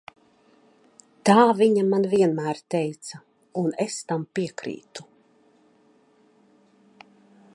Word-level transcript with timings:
Tā 1.29 1.35
viņa 1.59 1.83
man 1.89 2.07
vienmēr 2.13 2.61
teica. 2.75 3.21
Un 3.63 3.69
es 3.87 3.99
tam 4.13 4.25
piekrītu. 4.39 5.09